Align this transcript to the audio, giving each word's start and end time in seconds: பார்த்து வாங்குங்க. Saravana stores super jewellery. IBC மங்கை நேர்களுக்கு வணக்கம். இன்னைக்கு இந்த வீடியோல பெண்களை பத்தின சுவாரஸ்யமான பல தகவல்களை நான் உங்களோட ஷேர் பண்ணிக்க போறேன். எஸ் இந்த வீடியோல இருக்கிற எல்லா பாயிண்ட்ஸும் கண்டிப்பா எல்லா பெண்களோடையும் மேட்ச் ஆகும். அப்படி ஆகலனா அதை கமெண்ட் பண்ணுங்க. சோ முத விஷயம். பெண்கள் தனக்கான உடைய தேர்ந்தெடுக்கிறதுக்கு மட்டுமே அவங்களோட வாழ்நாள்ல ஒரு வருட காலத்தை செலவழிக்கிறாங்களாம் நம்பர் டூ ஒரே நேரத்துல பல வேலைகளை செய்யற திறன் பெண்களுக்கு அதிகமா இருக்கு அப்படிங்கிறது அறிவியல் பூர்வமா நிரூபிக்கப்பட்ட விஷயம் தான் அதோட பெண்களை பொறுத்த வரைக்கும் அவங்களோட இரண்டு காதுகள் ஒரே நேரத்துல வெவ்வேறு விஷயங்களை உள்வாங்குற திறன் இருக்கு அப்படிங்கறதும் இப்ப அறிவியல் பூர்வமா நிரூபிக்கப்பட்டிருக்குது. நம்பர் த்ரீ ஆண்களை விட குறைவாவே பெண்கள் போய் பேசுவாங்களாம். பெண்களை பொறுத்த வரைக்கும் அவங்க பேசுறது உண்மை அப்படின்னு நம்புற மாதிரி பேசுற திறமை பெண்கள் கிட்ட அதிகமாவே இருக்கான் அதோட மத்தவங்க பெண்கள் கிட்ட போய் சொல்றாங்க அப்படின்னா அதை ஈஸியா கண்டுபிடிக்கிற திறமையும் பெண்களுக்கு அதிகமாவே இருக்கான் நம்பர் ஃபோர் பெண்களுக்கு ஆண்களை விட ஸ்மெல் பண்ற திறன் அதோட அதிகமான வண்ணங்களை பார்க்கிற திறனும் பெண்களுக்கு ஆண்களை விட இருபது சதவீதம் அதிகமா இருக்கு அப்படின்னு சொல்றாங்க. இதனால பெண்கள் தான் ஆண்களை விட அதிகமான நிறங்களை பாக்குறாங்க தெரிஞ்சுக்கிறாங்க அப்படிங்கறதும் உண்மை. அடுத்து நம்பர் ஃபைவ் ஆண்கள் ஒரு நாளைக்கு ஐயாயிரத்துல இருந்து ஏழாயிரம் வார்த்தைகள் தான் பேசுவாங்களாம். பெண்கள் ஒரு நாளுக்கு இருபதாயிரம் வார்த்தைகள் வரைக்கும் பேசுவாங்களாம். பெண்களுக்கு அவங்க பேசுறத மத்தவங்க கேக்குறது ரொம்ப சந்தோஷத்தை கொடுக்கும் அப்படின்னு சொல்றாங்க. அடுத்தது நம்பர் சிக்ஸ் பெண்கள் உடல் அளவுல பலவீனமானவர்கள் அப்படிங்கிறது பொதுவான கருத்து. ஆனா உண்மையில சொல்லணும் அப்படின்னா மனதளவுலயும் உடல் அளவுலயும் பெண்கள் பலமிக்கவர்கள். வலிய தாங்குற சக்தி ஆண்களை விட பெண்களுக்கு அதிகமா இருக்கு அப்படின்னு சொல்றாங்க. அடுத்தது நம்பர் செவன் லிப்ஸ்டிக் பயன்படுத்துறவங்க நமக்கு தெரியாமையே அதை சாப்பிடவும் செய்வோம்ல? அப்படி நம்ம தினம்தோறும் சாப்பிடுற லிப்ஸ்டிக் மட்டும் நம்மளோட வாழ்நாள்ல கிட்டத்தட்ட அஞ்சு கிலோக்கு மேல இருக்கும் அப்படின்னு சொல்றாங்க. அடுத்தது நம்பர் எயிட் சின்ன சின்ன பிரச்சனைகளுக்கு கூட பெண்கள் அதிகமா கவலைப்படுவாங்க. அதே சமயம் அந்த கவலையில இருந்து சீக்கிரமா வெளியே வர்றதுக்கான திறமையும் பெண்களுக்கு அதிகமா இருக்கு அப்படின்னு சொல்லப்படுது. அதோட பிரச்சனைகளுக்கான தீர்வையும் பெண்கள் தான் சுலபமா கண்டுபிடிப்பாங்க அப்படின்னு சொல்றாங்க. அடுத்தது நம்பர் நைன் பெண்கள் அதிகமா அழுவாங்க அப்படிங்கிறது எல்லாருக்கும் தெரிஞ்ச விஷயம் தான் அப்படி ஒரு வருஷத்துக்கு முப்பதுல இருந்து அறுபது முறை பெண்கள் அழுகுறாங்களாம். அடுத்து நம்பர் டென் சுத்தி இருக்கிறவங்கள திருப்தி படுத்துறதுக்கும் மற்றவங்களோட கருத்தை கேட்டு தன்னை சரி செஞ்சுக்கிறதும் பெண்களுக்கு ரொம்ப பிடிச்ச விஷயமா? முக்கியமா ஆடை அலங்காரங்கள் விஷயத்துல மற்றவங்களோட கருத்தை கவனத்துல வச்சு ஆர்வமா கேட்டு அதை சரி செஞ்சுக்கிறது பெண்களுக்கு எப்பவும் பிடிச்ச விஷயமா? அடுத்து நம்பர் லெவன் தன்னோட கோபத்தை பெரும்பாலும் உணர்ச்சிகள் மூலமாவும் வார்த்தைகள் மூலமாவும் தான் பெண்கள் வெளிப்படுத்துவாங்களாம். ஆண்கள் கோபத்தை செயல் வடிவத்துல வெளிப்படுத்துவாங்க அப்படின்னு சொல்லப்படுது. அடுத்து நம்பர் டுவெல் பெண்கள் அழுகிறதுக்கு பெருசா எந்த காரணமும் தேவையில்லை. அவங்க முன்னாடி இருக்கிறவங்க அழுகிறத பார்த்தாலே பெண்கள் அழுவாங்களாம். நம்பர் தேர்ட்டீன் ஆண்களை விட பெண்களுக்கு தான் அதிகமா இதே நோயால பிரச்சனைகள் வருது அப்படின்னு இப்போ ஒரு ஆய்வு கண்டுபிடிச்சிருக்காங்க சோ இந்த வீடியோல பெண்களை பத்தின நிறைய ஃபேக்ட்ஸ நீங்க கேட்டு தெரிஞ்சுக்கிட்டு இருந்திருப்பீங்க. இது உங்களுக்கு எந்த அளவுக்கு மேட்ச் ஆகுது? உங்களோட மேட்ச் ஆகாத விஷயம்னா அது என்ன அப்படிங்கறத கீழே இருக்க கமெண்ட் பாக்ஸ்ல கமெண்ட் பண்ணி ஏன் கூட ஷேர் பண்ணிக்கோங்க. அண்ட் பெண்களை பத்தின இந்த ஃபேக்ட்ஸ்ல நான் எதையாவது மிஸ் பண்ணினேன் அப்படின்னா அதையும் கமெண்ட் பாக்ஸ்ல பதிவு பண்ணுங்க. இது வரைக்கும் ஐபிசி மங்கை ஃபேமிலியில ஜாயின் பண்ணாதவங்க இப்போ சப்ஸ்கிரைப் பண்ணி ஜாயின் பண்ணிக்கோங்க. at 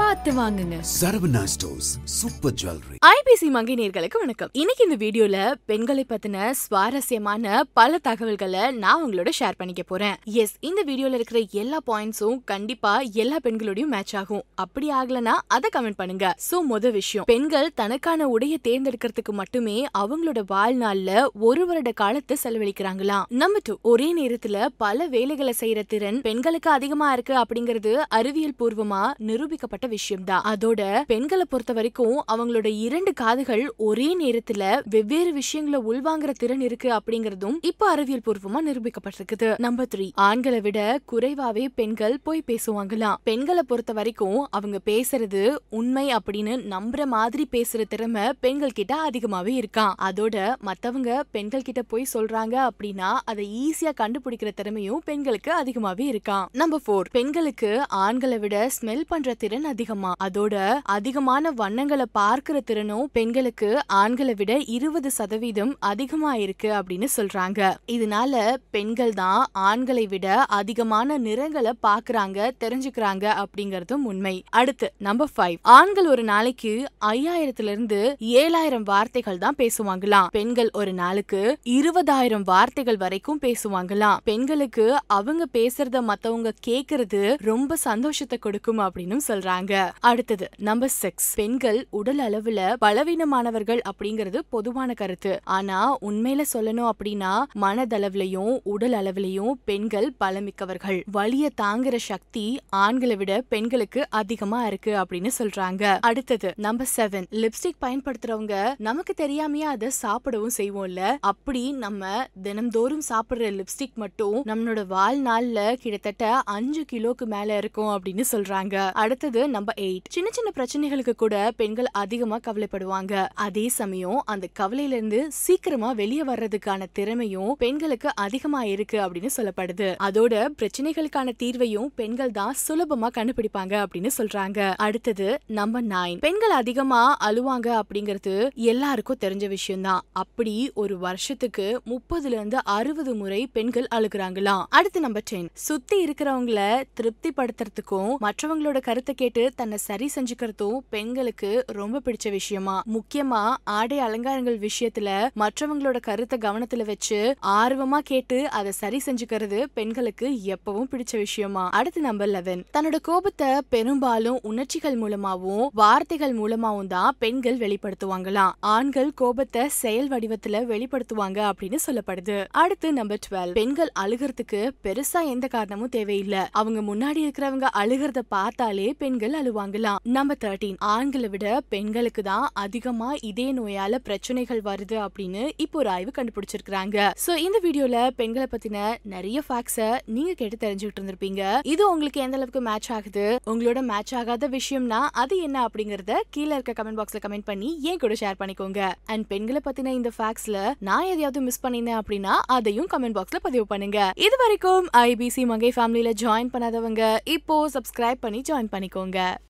பார்த்து 0.00 0.30
வாங்குங்க. 0.38 0.76
Saravana 0.98 1.40
stores 1.52 1.88
super 2.18 2.54
jewellery. 2.60 2.96
IBC 3.08 3.48
மங்கை 3.54 3.74
நேர்களுக்கு 3.80 4.18
வணக்கம். 4.22 4.50
இன்னைக்கு 4.60 4.82
இந்த 4.86 4.96
வீடியோல 5.02 5.36
பெண்களை 5.70 6.04
பத்தின 6.08 6.50
சுவாரஸ்யமான 6.60 7.62
பல 7.78 7.98
தகவல்களை 8.06 8.62
நான் 8.82 9.02
உங்களோட 9.04 9.30
ஷேர் 9.38 9.58
பண்ணிக்க 9.60 9.82
போறேன். 9.82 10.14
எஸ் 10.42 10.54
இந்த 10.68 10.80
வீடியோல 10.90 11.18
இருக்கிற 11.18 11.40
எல்லா 11.62 11.78
பாயிண்ட்ஸும் 11.90 12.38
கண்டிப்பா 12.52 12.92
எல்லா 13.22 13.40
பெண்களோடையும் 13.46 13.92
மேட்ச் 13.94 14.14
ஆகும். 14.20 14.44
அப்படி 14.64 14.88
ஆகலனா 15.00 15.34
அதை 15.56 15.70
கமெண்ட் 15.76 16.00
பண்ணுங்க. 16.00 16.34
சோ 16.48 16.58
முத 16.70 16.92
விஷயம். 16.98 17.26
பெண்கள் 17.32 17.68
தனக்கான 17.82 18.28
உடைய 18.34 18.56
தேர்ந்தெடுக்கிறதுக்கு 18.68 19.34
மட்டுமே 19.40 19.76
அவங்களோட 20.02 20.42
வாழ்நாள்ல 20.54 21.26
ஒரு 21.50 21.64
வருட 21.66 21.92
காலத்தை 22.02 22.38
செலவழிக்கிறாங்களாம் 22.44 23.28
நம்பர் 23.42 23.66
டூ 23.68 23.76
ஒரே 23.92 24.08
நேரத்துல 24.20 24.66
பல 24.86 25.08
வேலைகளை 25.16 25.54
செய்யற 25.62 25.86
திறன் 25.94 26.20
பெண்களுக்கு 26.28 26.70
அதிகமா 26.78 27.10
இருக்கு 27.12 27.36
அப்படிங்கிறது 27.44 27.94
அறிவியல் 28.20 28.58
பூர்வமா 28.62 29.04
நிரூபிக்கப்பட்ட 29.30 29.86
விஷயம் 29.90 30.24
தான் 30.24 30.46
அதோட 30.52 30.80
பெண்களை 31.06 31.46
பொறுத்த 31.48 31.72
வரைக்கும் 31.72 32.16
அவங்களோட 32.32 32.68
இரண்டு 32.86 33.12
காதுகள் 33.12 33.64
ஒரே 33.88 34.08
நேரத்துல 34.22 34.64
வெவ்வேறு 34.90 35.32
விஷயங்களை 35.32 35.80
உள்வாங்குற 35.90 36.32
திறன் 36.42 36.64
இருக்கு 36.68 36.88
அப்படிங்கறதும் 36.98 37.56
இப்ப 37.62 37.88
அறிவியல் 37.88 38.24
பூர்வமா 38.26 38.60
நிரூபிக்கப்பட்டிருக்குது. 38.68 39.48
நம்பர் 39.58 39.88
த்ரீ 39.94 40.06
ஆண்களை 40.28 40.60
விட 40.60 40.78
குறைவாவே 41.12 41.66
பெண்கள் 41.74 42.16
போய் 42.22 42.42
பேசுவாங்களாம். 42.46 43.20
பெண்களை 43.24 43.62
பொறுத்த 43.66 43.92
வரைக்கும் 43.92 44.40
அவங்க 44.50 44.78
பேசுறது 44.90 45.42
உண்மை 45.70 46.06
அப்படின்னு 46.16 46.54
நம்புற 46.74 47.04
மாதிரி 47.14 47.46
பேசுற 47.52 47.84
திறமை 47.88 48.24
பெண்கள் 48.40 48.76
கிட்ட 48.78 48.94
அதிகமாவே 49.08 49.54
இருக்கான் 49.60 49.94
அதோட 50.08 50.36
மத்தவங்க 50.60 51.10
பெண்கள் 51.30 51.66
கிட்ட 51.68 51.82
போய் 51.82 52.06
சொல்றாங்க 52.14 52.56
அப்படின்னா 52.68 53.10
அதை 53.24 53.44
ஈஸியா 53.62 53.92
கண்டுபிடிக்கிற 54.00 54.50
திறமையும் 54.54 55.02
பெண்களுக்கு 55.04 55.52
அதிகமாவே 55.62 56.06
இருக்கான் 56.12 56.46
நம்பர் 56.52 56.84
ஃபோர் 56.86 57.10
பெண்களுக்கு 57.12 57.70
ஆண்களை 58.04 58.38
விட 58.38 58.56
ஸ்மெல் 58.76 59.04
பண்ற 59.08 59.34
திறன் 59.34 59.66
அதோட 59.88 60.78
அதிகமான 60.82 61.50
வண்ணங்களை 61.50 62.04
பார்க்கிற 62.12 62.60
திறனும் 62.60 63.10
பெண்களுக்கு 63.12 63.82
ஆண்களை 63.86 64.34
விட 64.34 64.56
இருபது 64.56 65.10
சதவீதம் 65.10 65.76
அதிகமா 65.78 66.34
இருக்கு 66.34 66.68
அப்படின்னு 66.72 67.08
சொல்றாங்க. 67.16 67.74
இதனால 67.86 68.56
பெண்கள் 68.70 69.12
தான் 69.12 69.46
ஆண்களை 69.52 70.06
விட 70.06 70.44
அதிகமான 70.44 71.18
நிறங்களை 71.18 71.72
பாக்குறாங்க 71.82 72.50
தெரிஞ்சுக்கிறாங்க 72.60 73.44
அப்படிங்கறதும் 73.44 74.04
உண்மை. 74.04 74.44
அடுத்து 74.50 74.92
நம்பர் 74.98 75.30
ஃபைவ் 75.36 75.56
ஆண்கள் 75.62 76.06
ஒரு 76.06 76.22
நாளைக்கு 76.22 76.88
ஐயாயிரத்துல 77.04 77.70
இருந்து 77.70 78.16
ஏழாயிரம் 78.20 78.82
வார்த்தைகள் 78.82 79.38
தான் 79.38 79.58
பேசுவாங்களாம். 79.58 80.26
பெண்கள் 80.30 80.70
ஒரு 80.72 80.92
நாளுக்கு 80.92 81.58
இருபதாயிரம் 81.64 82.44
வார்த்தைகள் 82.44 82.96
வரைக்கும் 82.96 83.40
பேசுவாங்களாம். 83.42 84.16
பெண்களுக்கு 84.24 84.98
அவங்க 85.06 85.46
பேசுறத 85.52 86.02
மத்தவங்க 86.02 86.52
கேக்குறது 86.66 87.34
ரொம்ப 87.42 87.76
சந்தோஷத்தை 87.76 88.38
கொடுக்கும் 88.38 88.78
அப்படின்னு 88.78 89.16
சொல்றாங்க. 89.28 89.59
அடுத்தது 90.00 90.48
நம்பர் 90.56 90.88
சிக்ஸ் 90.88 91.34
பெண்கள் 91.34 91.86
உடல் 91.90 92.18
அளவுல 92.18 92.74
பலவீனமானவர்கள் 92.80 93.80
அப்படிங்கிறது 93.90 94.40
பொதுவான 94.48 94.94
கருத்து. 94.94 95.40
ஆனா 95.44 95.98
உண்மையில 95.98 96.42
சொல்லணும் 96.52 96.88
அப்படின்னா 96.90 97.42
மனதளவுலயும் 97.60 98.58
உடல் 98.62 98.92
அளவுலயும் 98.92 99.52
பெண்கள் 99.64 100.12
பலமிக்கவர்கள். 100.20 101.02
வலிய 101.12 101.48
தாங்குற 101.60 101.96
சக்தி 101.96 102.60
ஆண்களை 102.68 103.16
விட 103.16 103.42
பெண்களுக்கு 103.48 104.06
அதிகமா 104.10 104.66
இருக்கு 104.66 104.92
அப்படின்னு 104.92 105.28
சொல்றாங்க. 105.38 105.98
அடுத்தது 106.00 106.52
நம்பர் 106.56 106.88
செவன் 106.96 107.26
லிப்ஸ்டிக் 107.30 107.78
பயன்படுத்துறவங்க 107.80 108.74
நமக்கு 108.78 109.14
தெரியாமையே 109.16 109.66
அதை 109.74 109.90
சாப்பிடவும் 109.90 110.50
செய்வோம்ல? 110.56 111.16
அப்படி 111.20 111.72
நம்ம 111.72 112.26
தினம்தோறும் 112.42 112.98
சாப்பிடுற 113.08 113.60
லிப்ஸ்டிக் 113.60 113.94
மட்டும் 113.94 114.44
நம்மளோட 114.44 114.84
வாழ்நாள்ல 114.90 115.74
கிட்டத்தட்ட 115.74 116.40
அஞ்சு 116.44 116.84
கிலோக்கு 116.92 117.24
மேல 117.24 117.56
இருக்கும் 117.56 118.00
அப்படின்னு 118.00 118.24
சொல்றாங்க. 118.32 118.90
அடுத்தது 118.92 119.48
நம்பர் 119.56 119.78
எயிட் 119.86 120.08
சின்ன 120.14 120.28
சின்ன 120.36 120.48
பிரச்சனைகளுக்கு 120.56 121.14
கூட 121.22 121.34
பெண்கள் 121.60 121.88
அதிகமா 122.02 122.36
கவலைப்படுவாங்க. 122.46 123.14
அதே 123.46 123.64
சமயம் 123.78 124.18
அந்த 124.32 124.46
கவலையில 124.60 124.96
இருந்து 124.98 125.20
சீக்கிரமா 125.42 125.90
வெளியே 126.00 126.24
வர்றதுக்கான 126.30 126.88
திறமையும் 126.92 127.52
பெண்களுக்கு 127.62 128.08
அதிகமா 128.24 128.60
இருக்கு 128.74 128.98
அப்படின்னு 129.04 129.30
சொல்லப்படுது. 129.36 129.88
அதோட 130.08 130.34
பிரச்சனைகளுக்கான 130.60 131.34
தீர்வையும் 131.42 131.88
பெண்கள் 132.00 132.34
தான் 132.38 132.54
சுலபமா 132.64 133.10
கண்டுபிடிப்பாங்க 133.18 133.74
அப்படின்னு 133.84 134.12
சொல்றாங்க. 134.18 134.58
அடுத்தது 134.86 135.28
நம்பர் 135.60 135.86
நைன் 135.94 136.20
பெண்கள் 136.26 136.54
அதிகமா 136.60 137.02
அழுவாங்க 137.28 137.68
அப்படிங்கிறது 137.80 138.34
எல்லாருக்கும் 138.72 139.22
தெரிஞ்ச 139.24 139.48
விஷயம் 139.54 139.86
தான் 139.88 140.04
அப்படி 140.22 140.54
ஒரு 140.82 140.96
வருஷத்துக்கு 141.06 141.68
முப்பதுல 141.92 142.38
இருந்து 142.38 142.58
அறுபது 142.76 143.14
முறை 143.20 143.42
பெண்கள் 143.56 143.88
அழுகுறாங்களாம். 143.98 144.64
அடுத்து 144.78 145.00
நம்பர் 145.06 145.28
டென் 145.30 145.48
சுத்தி 145.66 145.96
இருக்கிறவங்கள 146.04 146.60
திருப்தி 146.98 147.32
படுத்துறதுக்கும் 147.36 148.12
மற்றவங்களோட 148.26 148.78
கருத்தை 148.88 149.14
கேட்டு 149.14 149.39
தன்னை 149.56 149.78
சரி 149.78 150.06
செஞ்சுக்கிறதும் 150.14 150.78
பெண்களுக்கு 150.88 151.50
ரொம்ப 151.66 152.00
பிடிச்ச 152.04 152.30
விஷயமா? 152.30 152.76
முக்கியமா 152.94 153.42
ஆடை 153.64 153.98
அலங்காரங்கள் 153.98 154.58
விஷயத்துல 154.58 155.08
மற்றவங்களோட 155.36 155.98
கருத்தை 156.00 156.38
கவனத்துல 156.38 156.84
வச்சு 156.84 157.20
ஆர்வமா 157.60 157.98
கேட்டு 158.10 158.38
அதை 158.50 158.72
சரி 158.72 158.98
செஞ்சுக்கிறது 159.06 159.58
பெண்களுக்கு 159.74 160.28
எப்பவும் 160.44 160.88
பிடிச்ச 160.92 161.16
விஷயமா? 161.16 161.64
அடுத்து 161.70 162.00
நம்பர் 162.00 162.28
லெவன் 162.28 162.64
தன்னோட 162.74 162.98
கோபத்தை 163.02 163.50
பெரும்பாலும் 163.68 164.38
உணர்ச்சிகள் 164.42 164.98
மூலமாவும் 164.98 165.66
வார்த்தைகள் 165.72 166.34
மூலமாவும் 166.36 166.86
தான் 166.86 167.16
பெண்கள் 167.18 167.58
வெளிப்படுத்துவாங்களாம். 167.58 168.54
ஆண்கள் 168.74 169.10
கோபத்தை 169.14 169.68
செயல் 169.68 170.08
வடிவத்துல 170.08 170.58
வெளிப்படுத்துவாங்க 170.72 171.38
அப்படின்னு 171.50 171.78
சொல்லப்படுது. 171.86 172.36
அடுத்து 172.50 172.88
நம்பர் 172.92 173.18
டுவெல் 173.26 173.52
பெண்கள் 173.52 173.92
அழுகிறதுக்கு 174.00 174.60
பெருசா 174.84 175.20
எந்த 175.26 175.46
காரணமும் 175.46 175.88
தேவையில்லை. 175.88 176.42
அவங்க 176.50 176.80
முன்னாடி 176.90 177.20
இருக்கிறவங்க 177.20 177.66
அழுகிறத 177.74 178.20
பார்த்தாலே 178.28 178.94
பெண்கள் 178.98 179.29
அழுவாங்களாம். 179.38 180.00
நம்பர் 180.16 180.40
தேர்ட்டீன் 180.44 180.78
ஆண்களை 180.94 181.28
விட 181.34 181.46
பெண்களுக்கு 181.74 182.22
தான் 182.30 182.46
அதிகமா 182.64 183.08
இதே 183.30 183.46
நோயால 183.58 184.00
பிரச்சனைகள் 184.08 184.60
வருது 184.68 184.96
அப்படின்னு 185.06 185.42
இப்போ 185.64 185.78
ஒரு 185.82 185.90
ஆய்வு 185.94 186.12
கண்டுபிடிச்சிருக்காங்க 186.18 186.98
சோ 187.24 187.34
இந்த 187.46 187.60
வீடியோல 187.66 187.96
பெண்களை 188.20 188.46
பத்தின 188.52 188.84
நிறைய 189.14 189.42
ஃபேக்ட்ஸ 189.48 189.88
நீங்க 190.16 190.32
கேட்டு 190.40 190.56
தெரிஞ்சுக்கிட்டு 190.64 191.00
இருந்திருப்பீங்க. 191.00 191.42
இது 191.72 191.82
உங்களுக்கு 191.92 192.22
எந்த 192.26 192.38
அளவுக்கு 192.40 192.62
மேட்ச் 192.68 192.90
ஆகுது? 192.96 193.26
உங்களோட 193.52 193.82
மேட்ச் 193.90 194.14
ஆகாத 194.20 194.48
விஷயம்னா 194.56 195.00
அது 195.22 195.36
என்ன 195.46 195.58
அப்படிங்கறத 195.68 196.18
கீழே 196.36 196.52
இருக்க 196.58 196.74
கமெண்ட் 196.80 197.00
பாக்ஸ்ல 197.00 197.22
கமெண்ட் 197.26 197.48
பண்ணி 197.50 197.70
ஏன் 197.90 198.00
கூட 198.04 198.14
ஷேர் 198.22 198.40
பண்ணிக்கோங்க. 198.42 198.80
அண்ட் 199.12 199.26
பெண்களை 199.32 199.62
பத்தின 199.68 199.94
இந்த 199.98 200.12
ஃபேக்ட்ஸ்ல 200.18 200.58
நான் 200.88 201.08
எதையாவது 201.12 201.40
மிஸ் 201.48 201.62
பண்ணினேன் 201.66 201.98
அப்படின்னா 202.00 202.36
அதையும் 202.56 202.90
கமெண்ட் 202.94 203.18
பாக்ஸ்ல 203.18 203.40
பதிவு 203.48 203.66
பண்ணுங்க. 203.72 203.98
இது 204.26 204.38
வரைக்கும் 204.44 204.86
ஐபிசி 205.06 205.44
மங்கை 205.52 205.72
ஃபேமிலியில 205.78 206.12
ஜாயின் 206.24 206.52
பண்ணாதவங்க 206.54 207.02
இப்போ 207.36 207.56
சப்ஸ்கிரைப் 207.76 208.24
பண்ணி 208.26 208.42
ஜாயின் 208.50 208.72
பண்ணிக்கோங்க. 208.74 209.19
at 209.20 209.38